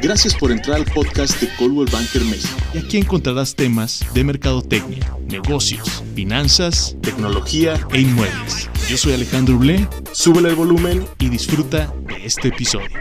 Gracias 0.00 0.32
por 0.32 0.52
entrar 0.52 0.76
al 0.76 0.84
podcast 0.84 1.40
de 1.40 1.48
Coldwell 1.56 1.90
Banker 1.90 2.22
México. 2.24 2.54
Y 2.72 2.78
aquí 2.78 2.98
encontrarás 2.98 3.56
temas 3.56 4.06
de 4.14 4.22
mercadotecnia, 4.22 5.16
negocios, 5.26 6.04
finanzas, 6.14 6.96
tecnología 7.02 7.74
e 7.92 8.02
inmuebles. 8.02 8.70
Yo 8.88 8.96
soy 8.96 9.14
Alejandro 9.14 9.58
Blé, 9.58 9.88
súbele 10.12 10.50
el 10.50 10.54
volumen 10.54 11.04
y 11.18 11.28
disfruta 11.30 11.92
de 12.06 12.24
este 12.24 12.48
episodio. 12.48 12.96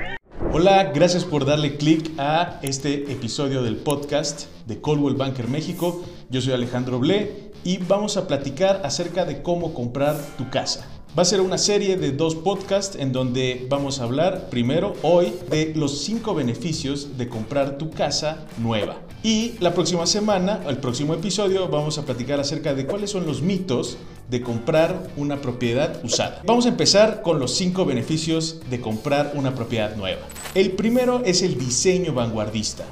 Hola, 0.52 0.86
gracias 0.86 1.24
por 1.24 1.46
darle 1.46 1.78
clic 1.78 2.10
a 2.18 2.60
este 2.64 3.12
episodio 3.12 3.62
del 3.62 3.76
podcast 3.76 4.46
de 4.66 4.82
Coldwell 4.82 5.16
Banker 5.16 5.48
México. 5.48 6.04
Yo 6.32 6.42
soy 6.42 6.54
Alejandro 6.54 6.98
Blé 6.98 7.52
y 7.64 7.78
vamos 7.78 8.18
a 8.18 8.28
platicar 8.28 8.82
acerca 8.84 9.24
de 9.24 9.44
cómo 9.44 9.76
comprar 9.76 10.20
tu 10.36 10.50
casa. 10.50 10.88
Va 11.16 11.24
a 11.24 11.26
ser 11.26 11.42
una 11.42 11.58
serie 11.58 11.98
de 11.98 12.12
dos 12.12 12.36
podcasts 12.36 12.96
en 12.96 13.12
donde 13.12 13.66
vamos 13.70 14.00
a 14.00 14.04
hablar 14.04 14.50
primero 14.50 14.94
hoy 15.02 15.34
de 15.50 15.74
los 15.76 16.02
cinco 16.04 16.36
beneficios 16.36 17.18
de 17.18 17.28
comprar 17.28 17.78
tu 17.78 17.90
casa 17.90 18.46
nueva. 18.60 18.98
Y 19.24 19.54
la 19.60 19.74
próxima 19.74 20.06
semana, 20.06 20.62
el 20.68 20.78
próximo 20.78 21.16
episodio, 21.16 21.68
vamos 21.70 21.98
a 21.98 22.06
platicar 22.06 22.40
acerca 22.40 22.76
de 22.76 22.86
cuáles 22.86 23.10
son 23.10 23.26
los 23.26 23.42
mitos 23.42 23.98
de 24.30 24.42
comprar 24.42 25.10
una 25.18 25.42
propiedad 25.42 26.00
usada. 26.04 26.44
Vamos 26.46 26.66
a 26.68 26.70
empezar 26.70 27.24
con 27.24 27.40
los 27.40 27.56
cinco 27.56 27.86
beneficios 27.86 28.60
de 28.70 28.80
comprar 28.80 29.32
una 29.34 29.56
propiedad 29.56 29.96
nueva. 29.96 30.22
El 30.54 30.72
primero 30.72 31.24
es 31.26 31.42
el 31.42 31.58
diseño 31.58 32.14
vanguardista. 32.14 32.86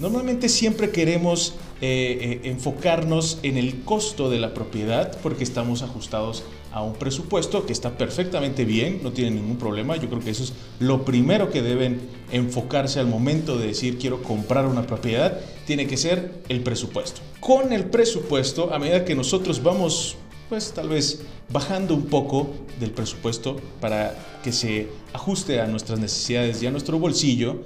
Normalmente 0.00 0.48
siempre 0.48 0.90
queremos 0.90 1.54
eh, 1.84 2.40
eh, 2.44 2.48
enfocarnos 2.48 3.40
en 3.42 3.58
el 3.58 3.82
costo 3.82 4.30
de 4.30 4.38
la 4.38 4.54
propiedad 4.54 5.18
porque 5.20 5.42
estamos 5.42 5.82
ajustados 5.82 6.44
a 6.70 6.80
un 6.80 6.92
presupuesto 6.92 7.66
que 7.66 7.72
está 7.72 7.98
perfectamente 7.98 8.64
bien, 8.64 9.00
no 9.02 9.10
tiene 9.10 9.32
ningún 9.32 9.56
problema. 9.56 9.96
Yo 9.96 10.08
creo 10.08 10.20
que 10.20 10.30
eso 10.30 10.44
es 10.44 10.52
lo 10.78 11.04
primero 11.04 11.50
que 11.50 11.60
deben 11.60 12.00
enfocarse 12.30 13.00
al 13.00 13.08
momento 13.08 13.58
de 13.58 13.66
decir 13.66 13.98
quiero 13.98 14.22
comprar 14.22 14.66
una 14.66 14.86
propiedad, 14.86 15.40
tiene 15.66 15.88
que 15.88 15.96
ser 15.96 16.44
el 16.48 16.60
presupuesto. 16.60 17.20
Con 17.40 17.72
el 17.72 17.86
presupuesto, 17.86 18.72
a 18.72 18.78
medida 18.78 19.04
que 19.04 19.16
nosotros 19.16 19.60
vamos 19.60 20.14
pues 20.48 20.72
tal 20.72 20.90
vez 20.90 21.22
bajando 21.50 21.94
un 21.94 22.06
poco 22.06 22.50
del 22.78 22.92
presupuesto 22.92 23.56
para 23.80 24.14
que 24.44 24.52
se 24.52 24.88
ajuste 25.12 25.60
a 25.60 25.66
nuestras 25.66 25.98
necesidades 25.98 26.62
y 26.62 26.66
a 26.68 26.70
nuestro 26.70 27.00
bolsillo, 27.00 27.62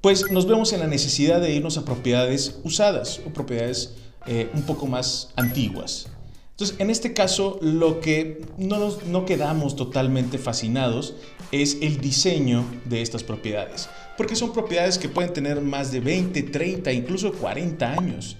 pues 0.00 0.30
nos 0.30 0.46
vemos 0.46 0.72
en 0.72 0.80
la 0.80 0.86
necesidad 0.86 1.40
de 1.40 1.52
irnos 1.52 1.76
a 1.76 1.84
propiedades 1.84 2.58
usadas 2.64 3.20
o 3.26 3.30
propiedades 3.30 3.94
eh, 4.26 4.50
un 4.54 4.62
poco 4.62 4.86
más 4.86 5.30
antiguas. 5.36 6.08
Entonces, 6.52 6.78
en 6.78 6.90
este 6.90 7.14
caso, 7.14 7.58
lo 7.62 8.00
que 8.00 8.42
no, 8.58 8.94
no 9.06 9.24
quedamos 9.24 9.76
totalmente 9.76 10.36
fascinados 10.36 11.14
es 11.52 11.78
el 11.80 12.00
diseño 12.00 12.64
de 12.84 13.00
estas 13.00 13.24
propiedades, 13.24 13.88
porque 14.18 14.36
son 14.36 14.52
propiedades 14.52 14.98
que 14.98 15.08
pueden 15.08 15.32
tener 15.32 15.60
más 15.62 15.90
de 15.90 16.00
20, 16.00 16.42
30, 16.42 16.92
incluso 16.92 17.32
40 17.32 17.92
años, 17.92 18.36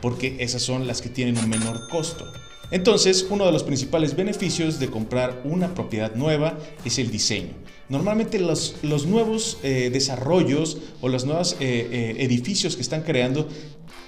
porque 0.00 0.36
esas 0.38 0.62
son 0.62 0.86
las 0.86 1.02
que 1.02 1.08
tienen 1.08 1.36
un 1.36 1.48
menor 1.48 1.88
costo. 1.88 2.24
Entonces, 2.70 3.26
uno 3.30 3.46
de 3.46 3.52
los 3.52 3.62
principales 3.62 4.16
beneficios 4.16 4.78
de 4.78 4.88
comprar 4.88 5.42
una 5.44 5.74
propiedad 5.74 6.14
nueva 6.14 6.58
es 6.84 6.98
el 6.98 7.10
diseño. 7.10 7.54
Normalmente 7.88 8.38
los, 8.38 8.76
los 8.82 9.06
nuevos 9.06 9.58
eh, 9.62 9.90
desarrollos 9.92 10.78
o 11.02 11.08
los 11.08 11.26
nuevos 11.26 11.56
eh, 11.60 11.88
eh, 11.90 12.16
edificios 12.18 12.76
que 12.76 12.82
están 12.82 13.02
creando 13.02 13.48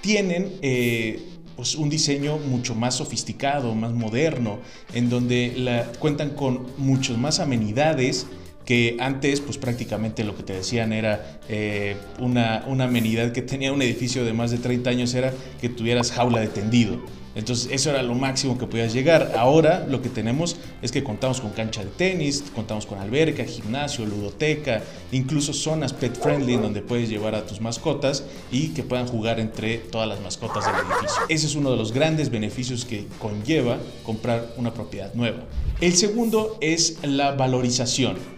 tienen 0.00 0.52
pues, 1.56 1.74
un 1.74 1.90
diseño 1.90 2.38
mucho 2.38 2.74
más 2.74 2.96
sofisticado, 2.96 3.74
más 3.74 3.92
moderno, 3.92 4.60
en 4.94 5.10
donde 5.10 5.84
cuentan 5.98 6.30
con 6.30 6.66
muchas 6.78 7.18
más 7.18 7.40
amenidades 7.40 8.26
que 8.64 8.96
antes 8.98 9.40
pues 9.40 9.58
prácticamente 9.58 10.24
lo 10.24 10.36
que 10.36 10.42
te 10.42 10.52
decían 10.54 10.92
era 10.92 11.40
una, 12.20 12.64
una 12.66 12.84
amenidad 12.84 13.32
que 13.32 13.42
tenía 13.42 13.72
un 13.72 13.82
edificio 13.82 14.24
de 14.24 14.32
más 14.32 14.50
de 14.50 14.58
30 14.58 14.90
años 14.90 15.14
era 15.14 15.32
que 15.60 15.68
tuvieras 15.68 16.12
jaula 16.12 16.40
de 16.40 16.48
tendido. 16.48 17.00
Entonces 17.36 17.68
eso 17.70 17.90
era 17.90 18.02
lo 18.02 18.14
máximo 18.14 18.58
que 18.58 18.66
podías 18.66 18.94
llegar. 18.94 19.34
Ahora 19.36 19.86
lo 19.88 20.00
que 20.00 20.08
tenemos 20.08 20.56
es 20.80 20.90
que 20.90 21.04
contamos 21.04 21.40
con 21.40 21.50
cancha 21.50 21.84
de 21.84 21.90
tenis, 21.90 22.42
contamos 22.54 22.86
con 22.86 22.98
alberca, 22.98 23.44
gimnasio, 23.44 24.06
ludoteca, 24.06 24.82
incluso 25.12 25.52
zonas 25.52 25.92
pet 25.92 26.18
friendly 26.18 26.54
en 26.54 26.62
donde 26.62 26.80
puedes 26.80 27.10
llevar 27.10 27.34
a 27.34 27.46
tus 27.46 27.60
mascotas 27.60 28.24
y 28.50 28.68
que 28.68 28.82
puedan 28.82 29.06
jugar 29.06 29.38
entre 29.38 29.78
todas 29.78 30.08
las 30.08 30.20
mascotas 30.20 30.64
del 30.64 30.74
edificio. 30.74 31.22
Ese 31.28 31.46
es 31.46 31.54
uno 31.54 31.70
de 31.70 31.76
los 31.76 31.92
grandes 31.92 32.30
beneficios 32.30 32.84
que 32.86 33.06
conlleva 33.18 33.76
comprar 34.02 34.54
una 34.56 34.72
propiedad 34.72 35.12
nueva. 35.14 35.44
El 35.80 35.94
segundo 35.94 36.56
es 36.62 36.98
la 37.02 37.32
valorización. 37.32 38.35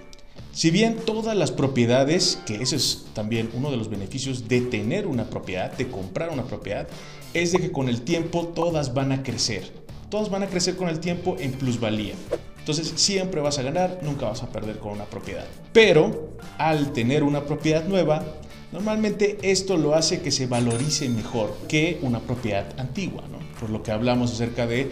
Si 0.53 0.71
bien 0.71 0.97
todas 1.05 1.37
las 1.37 1.53
propiedades, 1.53 2.41
que 2.47 2.57
ese 2.63 2.77
es 2.77 3.07
también 3.15 3.51
uno 3.55 3.71
de 3.71 3.77
los 3.77 3.89
beneficios 3.89 4.49
de 4.49 4.61
tener 4.61 5.07
una 5.07 5.31
propiedad, 5.31 5.73
de 5.73 5.89
comprar 5.89 6.31
una 6.31 6.45
propiedad, 6.45 6.89
es 7.35 7.53
de 7.53 7.59
que 7.59 7.71
con 7.71 7.89
el 7.89 8.03
tiempo 8.03 8.49
todas 8.49 8.95
van 8.95 9.13
a 9.13 9.23
crecer. 9.23 9.73
Todas 10.11 10.31
van 10.31 10.43
a 10.43 10.47
crecer 10.47 10.77
con 10.77 10.89
el 10.89 11.01
tiempo 11.01 11.37
en 11.39 11.53
plusvalía. 11.53 12.15
Entonces 12.59 12.93
siempre 12.97 13.41
vas 13.41 13.59
a 13.59 13.63
ganar, 13.63 14.01
nunca 14.03 14.27
vas 14.27 14.43
a 14.43 14.51
perder 14.51 14.79
con 14.79 14.93
una 14.93 15.05
propiedad. 15.05 15.47
Pero 15.73 16.37
al 16.59 16.93
tener 16.93 17.23
una 17.23 17.45
propiedad 17.45 17.85
nueva, 17.85 18.25
normalmente 18.73 19.39
esto 19.43 19.77
lo 19.77 19.95
hace 19.95 20.21
que 20.21 20.31
se 20.31 20.47
valorice 20.47 21.09
mejor 21.09 21.57
que 21.69 21.99
una 22.03 22.21
propiedad 22.21 22.79
antigua. 22.79 23.25
Por 23.59 23.71
lo 23.71 23.83
que 23.83 23.91
hablamos 23.91 24.33
acerca 24.33 24.67
de 24.67 24.91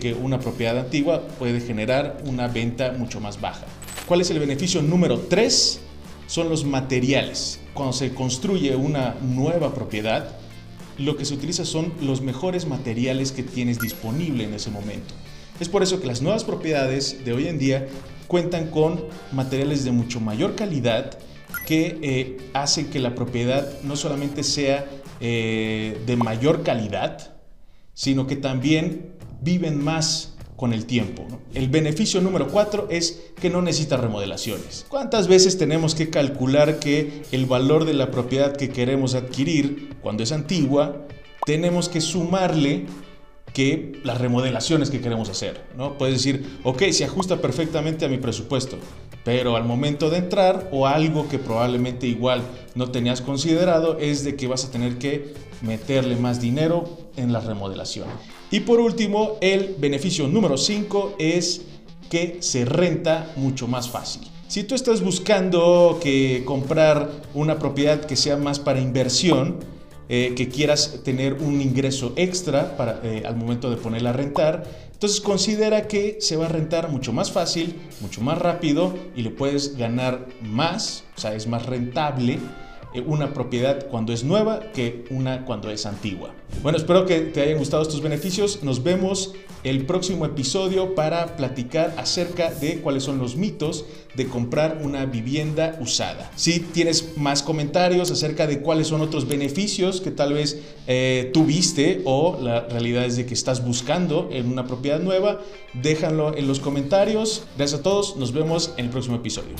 que 0.00 0.14
una 0.14 0.40
propiedad 0.40 0.78
antigua 0.78 1.28
puede 1.38 1.60
generar 1.60 2.22
una 2.24 2.48
venta 2.48 2.92
mucho 2.92 3.20
más 3.20 3.40
baja. 3.40 3.66
¿Cuál 4.06 4.22
es 4.22 4.30
el 4.30 4.38
beneficio 4.38 4.80
número 4.80 5.18
3? 5.18 5.80
Son 6.26 6.48
los 6.48 6.64
materiales. 6.64 7.60
Cuando 7.74 7.92
se 7.92 8.14
construye 8.14 8.74
una 8.74 9.16
nueva 9.20 9.74
propiedad, 9.74 10.36
lo 10.96 11.16
que 11.18 11.26
se 11.26 11.34
utiliza 11.34 11.66
son 11.66 11.92
los 12.00 12.22
mejores 12.22 12.66
materiales 12.66 13.30
que 13.30 13.42
tienes 13.42 13.78
disponible 13.78 14.44
en 14.44 14.54
ese 14.54 14.70
momento. 14.70 15.14
Es 15.60 15.68
por 15.68 15.82
eso 15.82 16.00
que 16.00 16.06
las 16.06 16.22
nuevas 16.22 16.44
propiedades 16.44 17.24
de 17.24 17.32
hoy 17.34 17.48
en 17.48 17.58
día 17.58 17.88
cuentan 18.26 18.70
con 18.70 19.04
materiales 19.32 19.84
de 19.84 19.92
mucho 19.92 20.20
mayor 20.20 20.54
calidad 20.54 21.18
que 21.66 21.98
eh, 22.00 22.36
hacen 22.54 22.86
que 22.86 22.98
la 23.00 23.14
propiedad 23.14 23.68
no 23.82 23.96
solamente 23.96 24.42
sea 24.42 24.86
eh, 25.20 26.00
de 26.06 26.16
mayor 26.16 26.62
calidad, 26.62 27.34
sino 27.92 28.26
que 28.26 28.36
también 28.36 29.16
viven 29.42 29.82
más 29.82 30.36
con 30.56 30.72
el 30.72 30.86
tiempo. 30.86 31.26
El 31.52 31.68
beneficio 31.68 32.20
número 32.20 32.48
cuatro 32.48 32.88
es 32.90 33.24
que 33.40 33.50
no 33.50 33.60
necesita 33.60 33.98
remodelaciones. 33.98 34.86
¿Cuántas 34.88 35.28
veces 35.28 35.58
tenemos 35.58 35.94
que 35.94 36.08
calcular 36.08 36.78
que 36.78 37.22
el 37.32 37.44
valor 37.46 37.84
de 37.84 37.94
la 37.94 38.10
propiedad 38.10 38.56
que 38.56 38.70
queremos 38.70 39.14
adquirir 39.14 39.96
cuando 40.00 40.22
es 40.22 40.32
antigua, 40.32 41.06
tenemos 41.44 41.88
que 41.88 42.00
sumarle 42.00 42.86
que 43.52 44.00
las 44.04 44.18
remodelaciones 44.20 44.90
que 44.90 45.00
queremos 45.00 45.30
hacer, 45.30 45.64
¿no? 45.76 45.96
Puedes 45.96 46.16
decir, 46.16 46.58
ok, 46.62 46.82
se 46.90 47.04
ajusta 47.04 47.40
perfectamente 47.40 48.04
a 48.04 48.08
mi 48.08 48.18
presupuesto, 48.18 48.76
pero 49.26 49.56
al 49.56 49.64
momento 49.64 50.08
de 50.08 50.18
entrar 50.18 50.68
o 50.70 50.86
algo 50.86 51.28
que 51.28 51.40
probablemente 51.40 52.06
igual 52.06 52.42
no 52.76 52.92
tenías 52.92 53.20
considerado 53.20 53.98
es 53.98 54.22
de 54.22 54.36
que 54.36 54.46
vas 54.46 54.64
a 54.64 54.70
tener 54.70 54.98
que 54.98 55.34
meterle 55.62 56.14
más 56.14 56.40
dinero 56.40 56.88
en 57.16 57.32
la 57.32 57.40
remodelación. 57.40 58.06
Y 58.52 58.60
por 58.60 58.78
último, 58.78 59.36
el 59.40 59.74
beneficio 59.78 60.28
número 60.28 60.56
5 60.56 61.16
es 61.18 61.62
que 62.08 62.36
se 62.38 62.64
renta 62.66 63.32
mucho 63.34 63.66
más 63.66 63.90
fácil. 63.90 64.22
Si 64.46 64.62
tú 64.62 64.76
estás 64.76 65.02
buscando 65.02 65.98
que 66.00 66.44
comprar 66.46 67.10
una 67.34 67.58
propiedad 67.58 68.04
que 68.04 68.14
sea 68.14 68.36
más 68.36 68.60
para 68.60 68.78
inversión, 68.78 69.56
eh, 70.08 70.34
que 70.36 70.48
quieras 70.48 71.00
tener 71.04 71.34
un 71.34 71.60
ingreso 71.60 72.12
extra 72.16 72.76
para, 72.76 73.00
eh, 73.02 73.22
al 73.26 73.36
momento 73.36 73.70
de 73.70 73.76
ponerla 73.76 74.10
a 74.10 74.12
rentar, 74.12 74.64
entonces 74.92 75.20
considera 75.20 75.88
que 75.88 76.18
se 76.20 76.36
va 76.36 76.46
a 76.46 76.48
rentar 76.48 76.90
mucho 76.90 77.12
más 77.12 77.30
fácil, 77.30 77.74
mucho 78.00 78.20
más 78.20 78.38
rápido 78.38 78.94
y 79.14 79.22
le 79.22 79.30
puedes 79.30 79.76
ganar 79.76 80.26
más, 80.42 81.04
o 81.16 81.20
sea, 81.20 81.34
es 81.34 81.46
más 81.46 81.66
rentable 81.66 82.38
una 83.00 83.32
propiedad 83.34 83.88
cuando 83.88 84.12
es 84.12 84.24
nueva 84.24 84.60
que 84.72 85.04
una 85.10 85.44
cuando 85.44 85.70
es 85.70 85.86
antigua. 85.86 86.34
Bueno, 86.62 86.78
espero 86.78 87.06
que 87.06 87.20
te 87.20 87.42
hayan 87.42 87.58
gustado 87.58 87.82
estos 87.82 88.00
beneficios. 88.00 88.62
Nos 88.62 88.82
vemos 88.82 89.34
el 89.64 89.84
próximo 89.84 90.24
episodio 90.24 90.94
para 90.94 91.36
platicar 91.36 91.94
acerca 91.96 92.50
de 92.50 92.80
cuáles 92.80 93.02
son 93.02 93.18
los 93.18 93.36
mitos 93.36 93.84
de 94.14 94.26
comprar 94.28 94.80
una 94.82 95.06
vivienda 95.06 95.76
usada. 95.80 96.30
Si 96.36 96.60
tienes 96.60 97.16
más 97.16 97.42
comentarios 97.42 98.10
acerca 98.10 98.46
de 98.46 98.60
cuáles 98.60 98.86
son 98.86 99.00
otros 99.00 99.26
beneficios 99.26 100.00
que 100.00 100.12
tal 100.12 100.34
vez 100.34 100.62
eh, 100.86 101.30
tuviste 101.34 102.02
o 102.04 102.38
la 102.40 102.60
realidad 102.60 103.04
es 103.04 103.16
de 103.16 103.26
que 103.26 103.34
estás 103.34 103.64
buscando 103.64 104.28
en 104.32 104.46
una 104.46 104.66
propiedad 104.66 105.00
nueva, 105.00 105.40
déjalo 105.74 106.36
en 106.36 106.46
los 106.46 106.60
comentarios. 106.60 107.42
Gracias 107.56 107.80
a 107.80 107.82
todos, 107.82 108.16
nos 108.16 108.32
vemos 108.32 108.72
en 108.76 108.86
el 108.86 108.90
próximo 108.90 109.16
episodio. 109.16 109.56